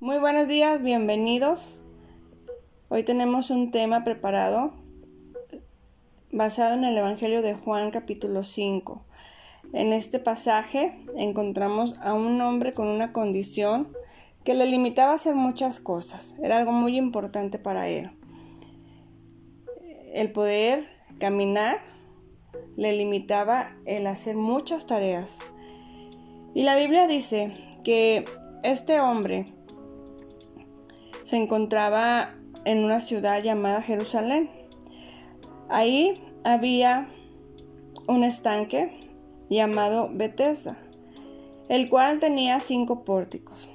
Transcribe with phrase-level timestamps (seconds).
[0.00, 1.84] Muy buenos días, bienvenidos.
[2.86, 4.72] Hoy tenemos un tema preparado
[6.30, 9.04] basado en el Evangelio de Juan capítulo 5.
[9.72, 13.92] En este pasaje encontramos a un hombre con una condición
[14.44, 16.36] que le limitaba a hacer muchas cosas.
[16.40, 18.12] Era algo muy importante para él.
[20.14, 20.88] El poder
[21.18, 21.80] caminar
[22.76, 25.40] le limitaba el hacer muchas tareas.
[26.54, 27.52] Y la Biblia dice
[27.82, 28.26] que
[28.62, 29.57] este hombre
[31.28, 32.34] se encontraba
[32.64, 34.48] en una ciudad llamada Jerusalén.
[35.68, 37.10] Ahí había
[38.06, 39.10] un estanque
[39.50, 40.78] llamado Bethesda,
[41.68, 43.68] el cual tenía cinco pórticos.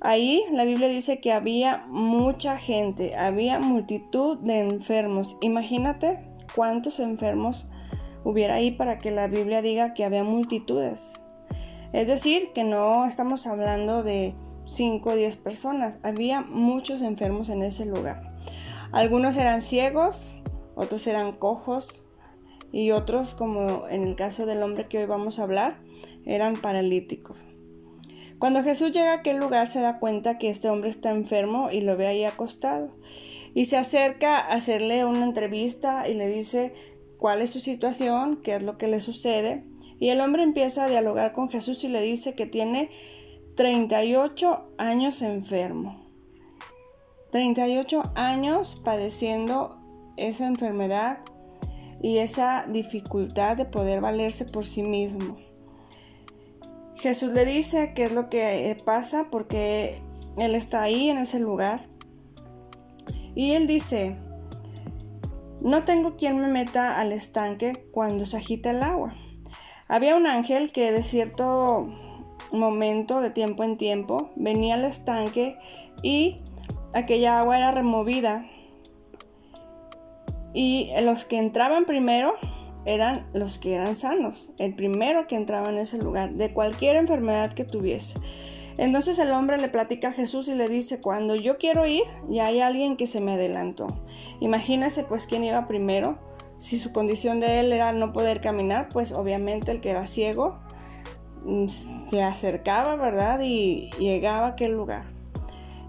[0.00, 5.38] Ahí la Biblia dice que había mucha gente, había multitud de enfermos.
[5.40, 7.68] Imagínate cuántos enfermos
[8.24, 11.22] hubiera ahí para que la Biblia diga que había multitudes.
[11.92, 14.34] Es decir, que no estamos hablando de
[14.68, 15.98] 5 o 10 personas.
[16.02, 18.28] Había muchos enfermos en ese lugar.
[18.92, 20.38] Algunos eran ciegos,
[20.74, 22.06] otros eran cojos
[22.70, 25.80] y otros, como en el caso del hombre que hoy vamos a hablar,
[26.24, 27.46] eran paralíticos.
[28.38, 31.80] Cuando Jesús llega a aquel lugar se da cuenta que este hombre está enfermo y
[31.80, 32.94] lo ve ahí acostado.
[33.54, 36.74] Y se acerca a hacerle una entrevista y le dice
[37.16, 39.64] cuál es su situación, qué es lo que le sucede.
[39.98, 42.90] Y el hombre empieza a dialogar con Jesús y le dice que tiene
[43.58, 46.06] 38 años enfermo.
[47.32, 49.80] 38 años padeciendo
[50.16, 51.18] esa enfermedad
[52.00, 55.38] y esa dificultad de poder valerse por sí mismo.
[56.94, 60.00] Jesús le dice qué es lo que pasa porque
[60.36, 61.80] él está ahí en ese lugar.
[63.34, 64.14] Y él dice,
[65.62, 69.16] no tengo quien me meta al estanque cuando se agita el agua.
[69.88, 71.88] Había un ángel que de cierto
[72.52, 75.58] momento, de tiempo en tiempo, venía al estanque
[76.02, 76.40] y
[76.94, 78.46] aquella agua era removida.
[80.54, 82.32] Y los que entraban primero
[82.86, 87.52] eran los que eran sanos, el primero que entraba en ese lugar, de cualquier enfermedad
[87.52, 88.18] que tuviese.
[88.78, 92.46] Entonces el hombre le platica a Jesús y le dice, cuando yo quiero ir, ya
[92.46, 94.00] hay alguien que se me adelantó.
[94.40, 96.18] Imagínese pues quién iba primero.
[96.58, 100.60] Si su condición de él era no poder caminar, pues obviamente el que era ciego
[101.68, 103.40] se acercaba, ¿verdad?
[103.42, 105.06] Y llegaba a aquel lugar.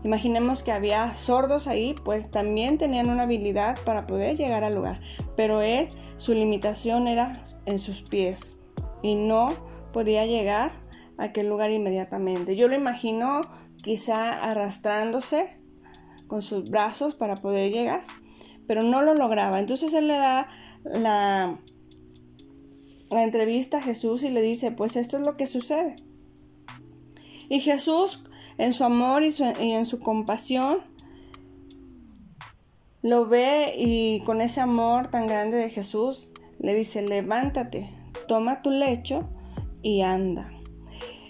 [0.04, 5.02] Imaginemos que había sordos ahí, pues también tenían una habilidad para poder llegar al lugar.
[5.36, 8.62] Pero él, su limitación era en sus pies
[9.02, 9.54] y no
[9.92, 10.72] podía llegar
[11.18, 12.56] a aquel lugar inmediatamente.
[12.56, 13.42] Yo lo imagino
[13.82, 15.62] quizá arrastrándose
[16.28, 18.04] con sus brazos para poder llegar,
[18.68, 19.60] pero no lo lograba.
[19.60, 20.48] Entonces él le da
[20.86, 21.60] la
[23.10, 25.96] la entrevista a Jesús y le dice, pues esto es lo que sucede.
[27.50, 28.24] Y Jesús,
[28.58, 29.32] en su amor y,
[29.72, 30.80] en su compasión,
[33.02, 37.90] lo ve y con ese amor tan grande de Jesús, le dice, levántate,
[38.28, 39.30] toma tu lecho
[39.82, 40.52] y anda.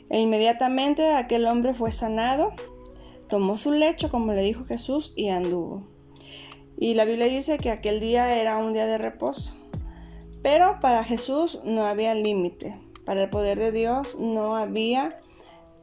[0.10, 2.54] E inmediatamente aquel hombre fue sanado,
[3.30, 5.88] tomó su lecho, como le dijo Jesús, y anduvo.
[6.78, 9.59] Y la Biblia dice que aquel día era un día de reposo.
[10.42, 12.80] Pero para Jesús no había límite.
[13.06, 15.18] Para el poder de Dios no había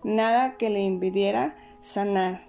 [0.02, 2.46] nada que le impidiera sanar.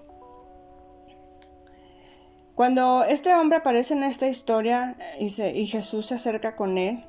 [2.55, 7.05] Cuando este hombre aparece en esta historia y, y, Jesús se acerca con él,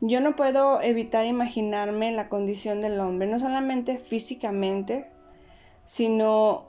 [0.00, 5.10] yo no puedo evitar imaginarme la condición del hombre, no solamente físicamente,
[5.84, 6.66] sino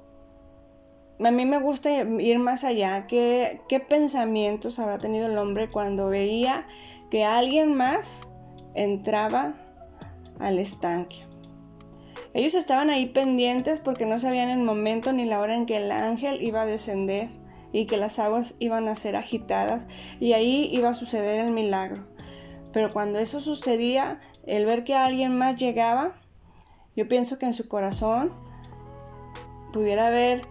[1.28, 3.06] a mí me gusta ir más allá.
[3.07, 6.66] ¿Qué, ¿Qué, pensamientos habrá tenido el hombre cuando veía
[7.12, 8.31] que alguien más
[8.74, 9.56] entraba
[10.40, 11.18] al estanque?
[12.34, 15.91] Ellos estaban ahí pendientes porque no sabían el momento ni la hora en que el
[15.91, 17.29] ángel iba a descender
[17.72, 19.88] y que las aguas iban a ser agitadas
[20.19, 22.08] y ahí iba a suceder el milagro.
[22.72, 26.13] Pero cuando eso sucedía, el ver que alguien más llegaba,
[26.96, 28.31] yo pienso que en su corazón
[29.74, 30.41] pudiera haber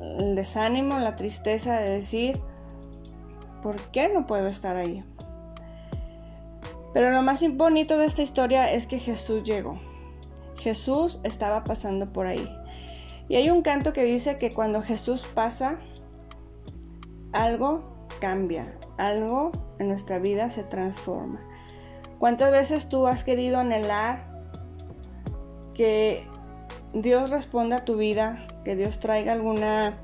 [0.00, 2.40] el desánimo, la tristeza de decir,
[3.62, 5.04] ¿por qué no puedo estar ahí?
[6.94, 9.78] Pero lo más bonito de esta historia es que Jesús llegó.
[10.56, 12.48] Jesús estaba pasando por ahí.
[13.28, 15.78] Y hay un canto que dice que cuando Jesús pasa,
[17.32, 18.66] algo cambia,
[18.96, 21.40] algo en nuestra vida se transforma.
[22.18, 24.26] ¿Cuántas veces tú has querido anhelar
[25.74, 26.26] que
[26.94, 29.98] Dios responda a tu vida que Dios traiga alguna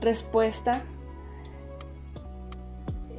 [0.00, 0.82] respuesta.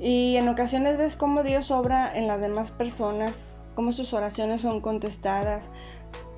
[0.01, 4.81] Y en ocasiones ves cómo Dios obra en las demás personas, cómo sus oraciones son
[4.81, 5.71] contestadas,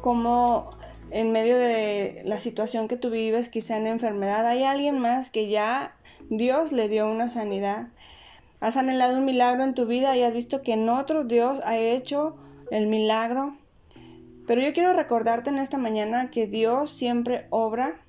[0.02, 0.78] cómo
[1.10, 5.50] en medio de la situación que tú vives, quizá en enfermedad, hay alguien más que
[5.50, 5.96] ya
[6.30, 7.88] Dios le dio una sanidad.
[8.60, 11.76] Has anhelado un milagro en tu vida y has visto que en otro Dios ha
[11.76, 12.38] hecho
[12.70, 13.58] el milagro.
[14.48, 18.02] Pero yo quiero recordarte en esta mañana que Dios siempre obra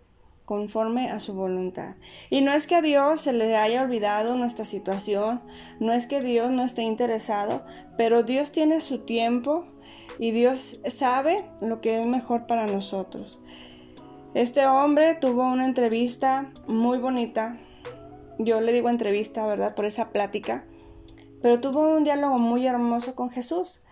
[0.45, 1.97] conforme a su voluntad.
[2.31, 5.43] Y no es que a Dios se le haya olvidado nuestra situación,
[5.79, 7.65] no es que Dios no esté interesado,
[7.97, 9.67] pero Dios tiene su tiempo
[10.19, 13.41] y Dios sabe lo que es mejor para nosotros.
[14.35, 17.59] Este hombre tuvo una entrevista muy bonita
[18.39, 19.75] yo le digo entrevista, ¿verdad?
[19.75, 20.65] Por esa plática.
[21.41, 23.83] Pero tuvo un diálogo muy hermoso con Jesús.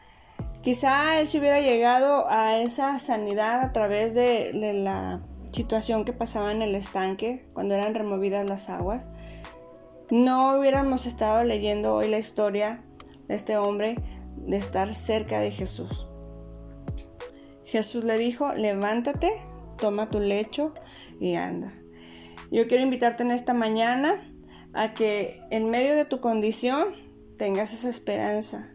[0.62, 5.22] Quizá él se hubiera llegado a esa sanidad a través de, la
[5.52, 9.06] situación que pasaba en el estanque cuando eran removidas las aguas.
[10.10, 12.84] No hubiéramos estado leyendo hoy la historia
[13.26, 13.96] de este hombre
[14.36, 16.08] de estar cerca de Jesús.
[17.64, 19.30] Jesús le dijo, levántate,
[19.78, 20.74] toma tu lecho
[21.20, 21.72] y anda.
[22.50, 24.30] Yo quiero invitarte en esta mañana
[24.74, 26.88] a que en medio de tu condición
[27.38, 28.74] tengas esa esperanza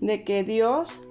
[0.00, 1.06] de que Dios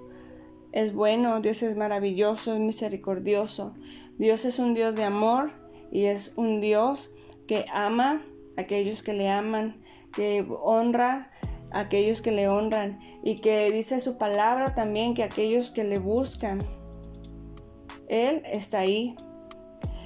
[0.76, 3.74] es bueno, Dios es maravilloso, es misericordioso.
[4.18, 5.50] Dios es un Dios de amor
[5.90, 7.10] y es un Dios
[7.46, 8.22] que ama
[8.58, 9.82] a aquellos que le aman,
[10.12, 11.30] que honra
[11.70, 15.98] a aquellos que le honran y que dice su palabra también que aquellos que le
[15.98, 16.62] buscan,
[18.06, 19.16] Él está ahí.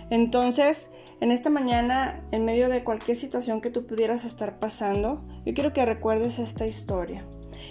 [0.09, 5.53] Entonces, en esta mañana, en medio de cualquier situación que tú pudieras estar pasando, yo
[5.53, 7.27] quiero que recuerdes esta historia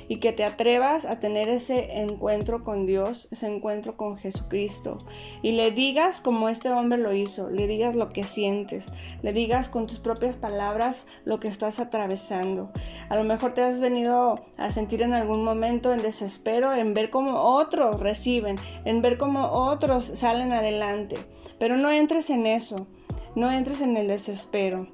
[0.09, 4.97] y que te atrevas a tener ese encuentro con Dios, ese encuentro con Jesucristo
[5.41, 8.91] y le digas como este hombre lo hizo, le digas lo que sientes,
[9.21, 12.71] le digas con tus propias palabras lo que estás atravesando.
[13.07, 17.11] A lo mejor te has venido a sentir en algún momento en desespero en ver
[17.11, 21.17] cómo otros reciben, en ver cómo otros salen adelante,
[21.59, 22.87] pero no entres en eso.
[23.35, 24.87] No entres en el desespero.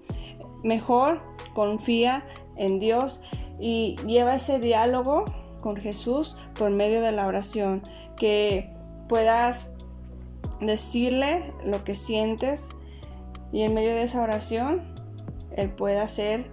[0.64, 1.22] Mejor
[1.54, 2.26] confía
[2.58, 3.22] en Dios
[3.60, 5.26] y lleva ese diálogo
[5.62, 7.82] con Jesús por medio de la oración.
[8.18, 8.74] Que
[9.08, 9.74] puedas
[10.62, 12.70] decirle lo que sientes
[13.52, 14.84] y en medio de esa oración
[15.56, 16.50] Él pueda hacer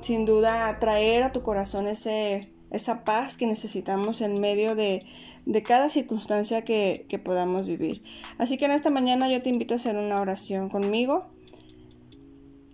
[0.00, 5.06] sin duda traer a tu corazón ese, esa paz que necesitamos en medio de,
[5.46, 8.02] de cada circunstancia que, que podamos vivir.
[8.36, 11.26] Así que en esta mañana yo te invito a hacer una oración conmigo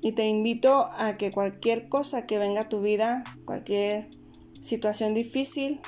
[0.01, 4.11] y te invito a que cualquier cosa que venga a tu vida, cualquier
[4.61, 5.81] situación difícil,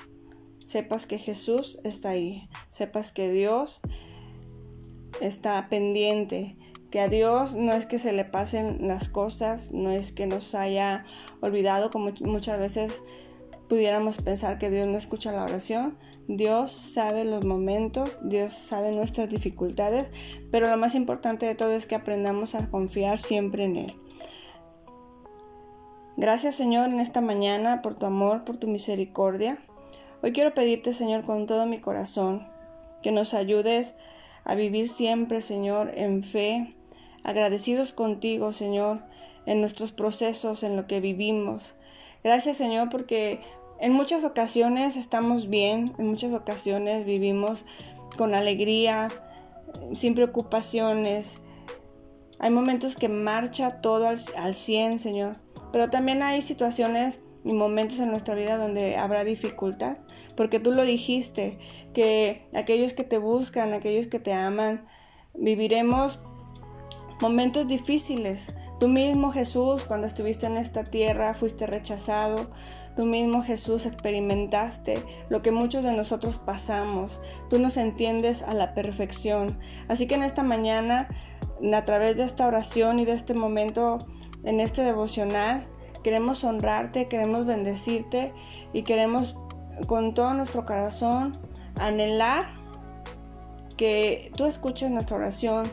[0.62, 3.80] sepas que Jesús está ahí, sepas que Dios
[5.20, 6.56] está pendiente,
[6.90, 10.54] que a Dios no es que se le pasen las cosas, no es que nos
[10.54, 11.04] haya
[11.40, 13.02] olvidado como muchas veces
[13.68, 15.98] pudiéramos pensar que Dios no escucha la oración.
[16.28, 20.10] Dios sabe los momentos, Dios sabe nuestras dificultades,
[20.50, 23.94] pero lo más importante de todo es que aprendamos a confiar siempre en Él.
[26.16, 29.58] Gracias Señor en esta mañana por tu amor, por tu misericordia.
[30.22, 32.46] Hoy quiero pedirte Señor con todo mi corazón
[33.02, 33.96] que nos ayudes
[34.44, 36.76] a vivir siempre Señor en fe,
[37.24, 39.02] agradecidos contigo Señor
[39.46, 41.74] en nuestros procesos, en lo que vivimos.
[42.22, 43.40] Gracias Señor porque
[43.82, 47.64] en muchas ocasiones estamos bien, en muchas ocasiones vivimos
[48.16, 49.10] con alegría,
[49.92, 51.42] sin preocupaciones.
[52.38, 55.36] Hay momentos que marcha todo al, al 100, Señor,
[55.72, 59.98] pero también hay situaciones y momentos en nuestra vida donde habrá dificultad,
[60.36, 61.58] porque tú lo dijiste,
[61.92, 64.86] que aquellos que te buscan, aquellos que te aman,
[65.34, 66.20] viviremos
[67.20, 68.54] momentos difíciles.
[68.78, 72.48] Tú mismo, Jesús, cuando estuviste en esta tierra, fuiste rechazado,
[72.96, 77.20] Tú mismo Jesús experimentaste lo que muchos de nosotros pasamos.
[77.48, 79.58] Tú nos entiendes a la perfección.
[79.88, 81.08] Así que en esta mañana,
[81.72, 84.06] a través de esta oración y de este momento,
[84.44, 85.66] en este devocional,
[86.02, 88.34] queremos honrarte, queremos bendecirte
[88.72, 89.38] y queremos
[89.86, 91.38] con todo nuestro corazón
[91.76, 92.62] anhelar
[93.76, 95.70] que tú escuches nuestra oración,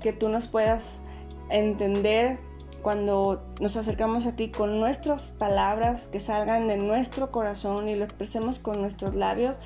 [0.00, 1.02] que tú nos puedas
[1.50, 2.38] entender
[2.84, 8.04] cuando nos acercamos a ti con nuestras palabras que salgan de nuestro corazón y lo
[8.04, 9.56] expresemos con nuestros labios,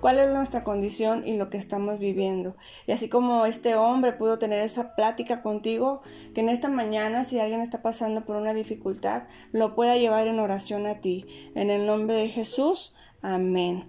[0.00, 2.56] cuál es nuestra condición y lo que estamos viviendo.
[2.86, 6.00] Y así como este hombre pudo tener esa plática contigo,
[6.34, 10.40] que en esta mañana si alguien está pasando por una dificultad, lo pueda llevar en
[10.40, 11.26] oración a ti.
[11.54, 13.84] En el nombre de Jesús, amén.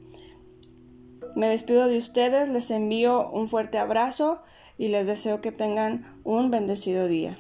[1.38, 4.44] Me despido de ustedes, les envío un fuerte abrazo
[4.78, 7.38] y les deseo que tengan un bendecido día.